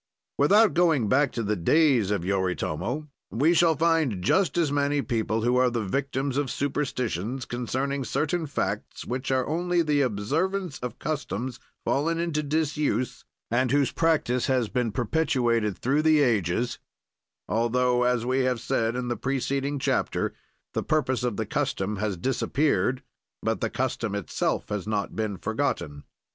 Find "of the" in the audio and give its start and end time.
21.21-21.45